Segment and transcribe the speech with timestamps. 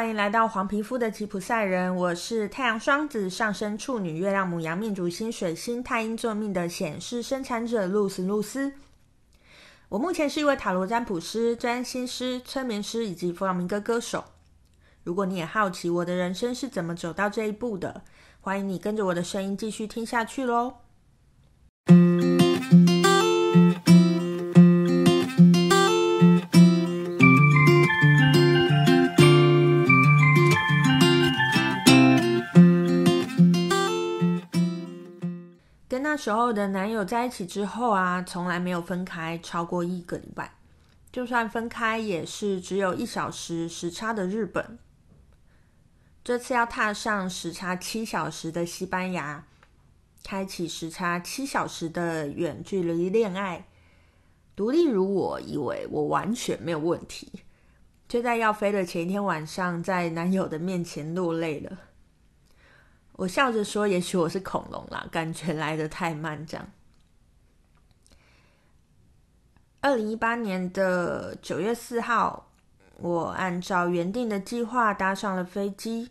[0.00, 1.94] 欢迎来到黄皮肤的吉普赛人。
[1.94, 8.72] 我是太阳双子上升处女、月亮母羊命主星水星太阴座命的显示生产者露丝露丝。
[9.90, 14.24] 我目前是一位塔罗占卜师、占星师、催眠师以及弗朗明哥歌手。
[15.04, 18.02] 如果你也好奇我的人生是怎么走到这一步的，
[18.40, 20.76] 欢迎你跟着我的声音继续听下去喽。
[36.10, 40.54] 那时候的男友在一起之后啊，从来没有分开超过一个礼拜，
[41.12, 44.76] 就算分开也是只有一小时时差的日本。
[46.24, 49.46] 这次要踏上时差七小时的西班牙，
[50.24, 53.68] 开启时差七小时的远距离恋爱。
[54.56, 57.30] 独立如我，以为我完全没有问题，
[58.08, 61.78] 却在要飞的前一天晚上，在男友的面前落泪了。
[63.20, 66.66] 我笑着说：“也许我是恐龙啦，感觉来得太慢。”这样。
[69.82, 72.46] 二零一八年的九月四号。
[73.02, 76.10] 我按照原定的计划搭上了飞机。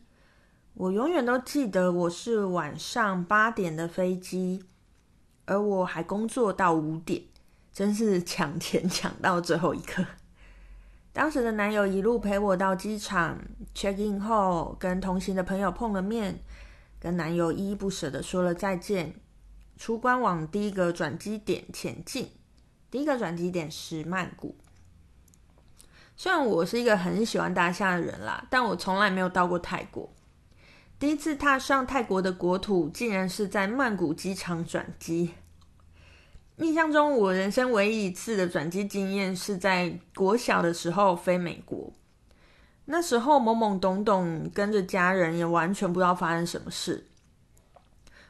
[0.74, 4.64] 我永远都记得我是晚上八点的飞机，
[5.46, 7.22] 而我还工作到五点，
[7.72, 10.04] 真是抢钱抢到最后一刻。
[11.14, 13.38] 当时的男友一路陪我到机场
[13.76, 16.40] ，check in 后跟同行的朋友碰了面，
[17.00, 19.16] 跟男友依依不舍的说了再见，
[19.78, 22.32] 出关往第一个转机点前进。
[22.92, 24.56] 第一个转机点是曼谷。
[26.18, 30.14] 虽然我是一个很喜欢大象的人啦，但我从来没有到过泰国。
[31.00, 35.32] 第一次踏上泰国的国土，竟然是在曼谷机场转机。
[36.58, 41.94] 印象中，我人生唯一一次的转机经验是在国小的时候飞美国。
[42.92, 47.06] 那时候懵懵懂懂，跟着家人，也完全不知道发生什么事。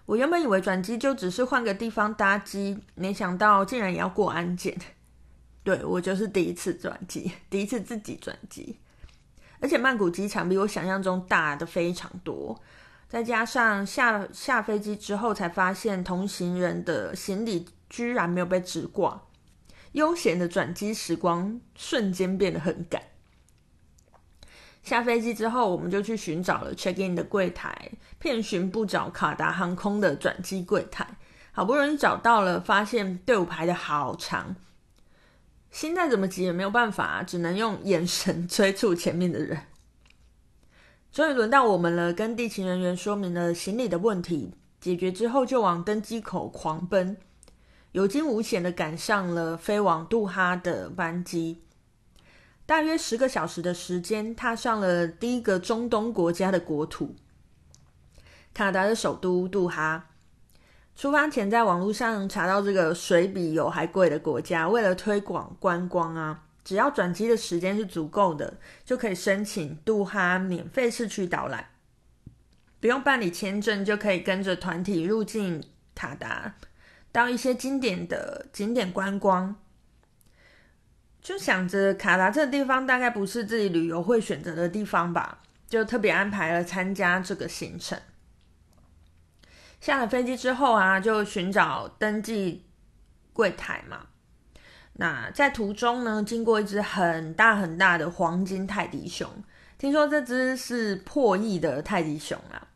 [0.06, 4.78] 我原本以为转机就只是换个地方搭机，没想到竟然也要过安检。
[5.64, 8.78] 对，我就是第一次转机，第一次自己转机，
[9.62, 12.59] 而且曼谷机场比我想象中大的非常多，
[13.08, 19.22] 再加上下下飞机之后才发现同行人的行李居然没有被直挂，
[19.94, 23.02] 悠闲的转机时光瞬间变得很赶。
[24.90, 31.08] 下飞机之后，我们就去寻找了 check in 的柜台，遍寻不着卡达航空的转机柜台，
[31.52, 34.56] 好不容易找到了，发现队伍排得好长。
[35.70, 39.60] 心再怎么急也没有办法，只能用眼神催促前面的人。
[41.12, 47.16] 终于轮到我们了，跟地勤人员说明了行李的问题，解决之后就往登机口狂奔，
[47.92, 51.62] 有惊无险的赶上了飞往杜哈的班机。
[52.69, 57.16] 大约十个小时的时间，踏上了第一个中东国家的国土——
[58.53, 60.12] 卡达的首都杜哈。
[60.96, 71.69] 出发前，在网络上查到这个水比油还贵的国家，为了推广观光啊，只要转机的时间是足够的，就可以申请杜哈免费市区导览，
[72.79, 75.63] 不用办理签证，就可以跟着团体入境
[75.96, 76.53] 卡达，
[77.12, 79.56] 到一些经典的景点观光。
[81.22, 88.00] 就想着卡达这个地方大概不是自己旅游会选择的地方吧，就特别安排了参加这个行程。
[89.81, 92.66] 下了飞机之后啊，就寻找登记
[93.34, 94.08] 柜台嘛。
[94.94, 99.44] 那在途中呢，经过一只很大很大的黄金泰迪熊，
[99.78, 102.68] 听说这只是破亿的泰迪熊啊。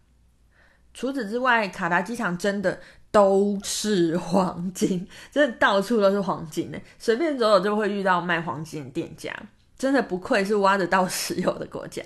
[0.94, 2.80] 除此之外，卡达机场真的
[3.14, 9.32] 都是黄金， 真的到处都是黄金呢，随便走走就会遇到卖黄金的店家，
[9.78, 12.04] 真的不愧是挖得到石油的国家。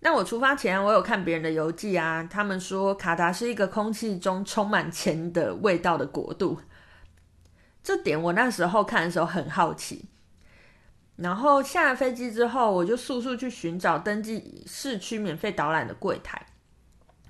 [0.00, 6.60] 那我出发前，我有看别人的游记啊，他们说卡达是一个空气中充满钱的味道的国度，
[7.82, 10.04] 这点我那时候看的时候很好奇。
[11.16, 16.44] 然后下了飞机之后，我就速速去寻找登记市区免费导览的柜台，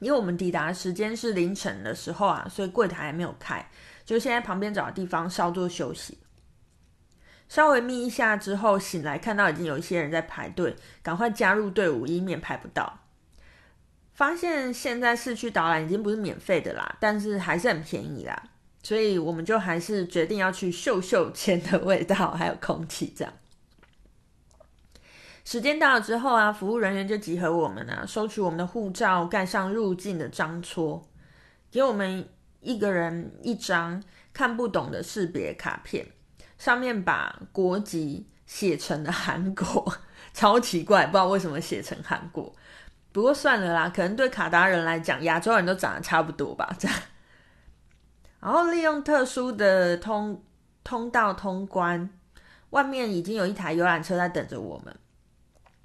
[0.05, 3.69] 因为我们抵达时间是凌晨的时候啊，所以柜台还没有开，
[4.05, 6.19] 就先在旁边找个地方稍作休息。
[7.49, 13.01] 稍微眯一下之后，醒来看到已经有一些人在排队，赶快加入队伍，以免排不到。
[14.13, 18.43] 发现现在市区导览已经不是免费的啦，但是还是很便宜啦，
[18.83, 23.35] 所以我们就还是决定要去嗅嗅 钱的味道，还有空气这样。
[25.45, 31.07] 时间到了之后啊，服务人员就集合我们啊，收取我们的护照，盖上入境的章戳，
[31.71, 32.27] 给我们
[32.61, 34.03] 一个人一张
[34.33, 36.07] 看不懂的识别卡片。
[36.57, 39.95] 上面把国籍写成了韩国，
[40.33, 42.55] 超奇怪，不知道为什么写成韩国。
[43.13, 46.97] 不过算了啦，可能对卡达人来讲，亚洲人都长得差不多吧，这样。
[48.41, 50.43] 然后利用特殊的通
[50.83, 52.09] 通道通关，
[52.71, 54.97] 外面已经有一台游览车在等着我们。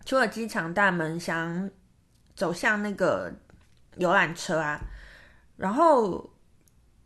[0.09, 1.69] 出了机场大门，想
[2.35, 3.31] 走向那个
[3.97, 4.81] 游览车啊，
[5.56, 6.31] 然后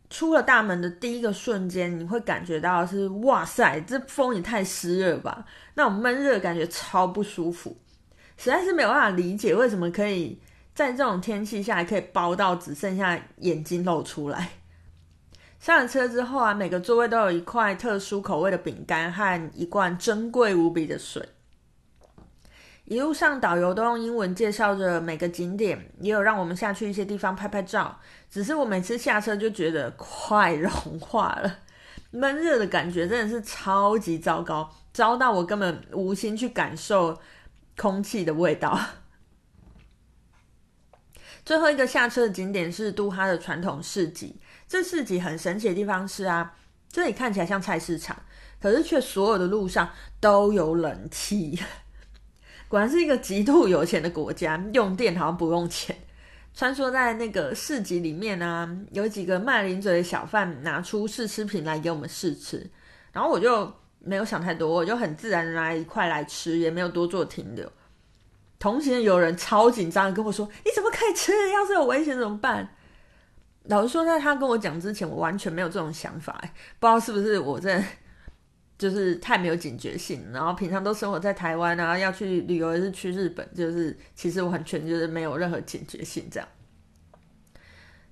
[0.08, 7.76] 出了大门的第一个瞬间，你会感觉到是哇塞，这风也太湿热吧，那种闷热感觉超不舒服。
[8.38, 10.40] 实在是没有办法理解为什么可以
[10.74, 14.48] 在这种天气下可以包到只剩下眼睛露出来。
[15.60, 21.28] 上了车之后啊，每个座位都有一块特殊口味的饼干和一罐珍贵无比的水。
[22.84, 27.98] 一路上导游都用英文介绍着每个景点，也有让我们下去一些地方拍拍照。
[28.30, 30.70] 只是我每次下车就觉得快 融
[31.00, 31.58] 化了，
[32.10, 37.18] 闷热的感觉真的是超级糟糕，糟到我根本无心去感受。
[37.76, 38.78] 空气的味道。
[41.44, 44.40] 最后一个下车的景点是杜哈的传统市集。
[44.68, 46.54] 这市集很神奇的地方是啊，
[46.88, 48.16] 这里看起来像菜市场，
[48.62, 49.90] 可是却所有的路上
[50.20, 51.58] 都有冷气。
[52.74, 55.94] 果然是一个极度有钱的国家，用电好像不用钱。
[56.52, 62.68] 穿梭在那个市集里面啊，有几个卖零嘴的小贩拿出试吃品来给我们试吃，
[63.12, 63.72] 然后我就。
[64.06, 67.66] 没有想太多，我就很自然的拿一块来吃，也没有多做停留。
[68.58, 71.32] 同行有人超紧张的跟我说：“你怎么可以吃？
[71.52, 72.68] 要是有危险怎么办？”
[73.64, 76.38] 老实说，在他跟我讲之前，我完全没有这种想法。
[76.78, 77.82] 不知道是不是我这
[78.78, 80.24] 就是太没有警觉性。
[80.32, 86.28] 然后平常都生活在台湾啊，要去旅游是去日本，就是其实完全就是没有任何警觉性。
[86.30, 86.48] 这样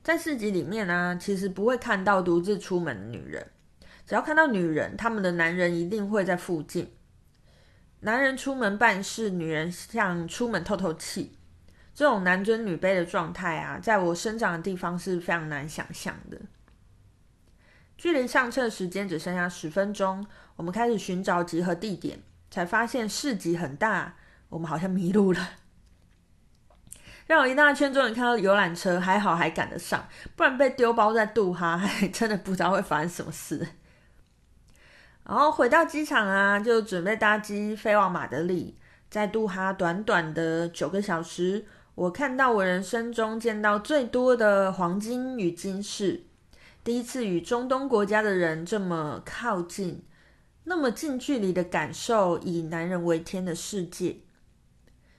[0.03, 3.47] 在市集里面呢、其实不会看到独自出门的女人。
[4.05, 6.93] 只要看到女人，他们的男人一定会在附近。
[8.01, 11.39] 男人出门办事，女人像出门透透气。
[11.95, 16.37] 这种男尊女卑的状态啊，在我生长的地方是非常难想象的。
[17.97, 20.27] 距离上车时间只剩下十分钟，
[20.63, 24.15] 我们开始寻找集合地点，才发现市集很大，
[24.49, 25.49] 我们好像迷路了。
[27.27, 30.07] 绕一大圈，终于看到游览车，还好还赶得上，
[30.37, 31.83] 不然被丢包在杜哈，
[32.15, 33.67] 真的不知道会发生什么事。
[35.25, 38.79] 然后回到机场啊，就准备搭机飞往马德里。
[39.11, 41.67] 在杜哈短短的九个小时，
[41.97, 46.23] 我看到我人生中见到最多的黄金与金饰。
[46.85, 50.05] 第一次与中东国家的人这么靠近，
[50.65, 54.19] 那么近距离的感受以男人为天的世界。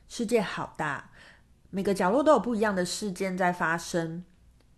[0.07, 1.09] 世界好大，
[1.69, 4.23] 每个角落都有不一样的事件在发生，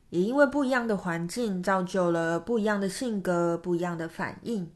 [0.09, 4.71] 也因为不一样的环境，造就了不一样的性格，不一样的反应。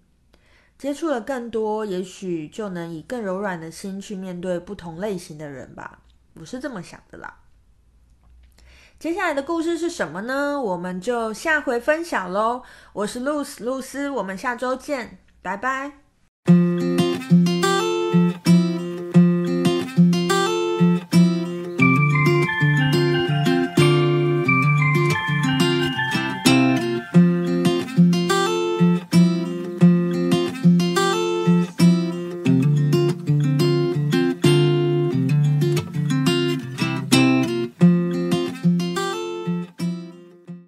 [0.78, 6.00] 接触了更多，也许就能以更柔软的心去面对不同类型的人吧。
[6.36, 7.40] 我是这么想的啦。
[8.98, 10.62] 接下来的故事是什么呢？
[10.62, 12.64] 我们就下回分享喽。
[12.94, 16.09] 我是露丝，露丝，我们下周见，拜拜。